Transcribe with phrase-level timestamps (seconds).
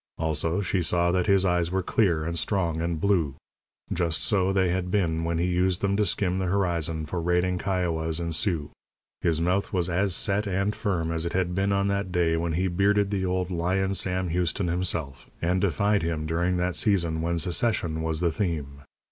[0.17, 3.35] Also, she saw that his eyes were clear and strong and blue.
[3.93, 7.59] Just so they had been when he used them to skim the horizon for raiding
[7.59, 8.71] Kiowas and Sioux.
[9.21, 12.53] His mouth was as set and firm as it had been on that day when
[12.53, 17.37] he bearded the old Lion Sam Houston himself, and defied him during that season when
[17.37, 18.81] secession was the theme.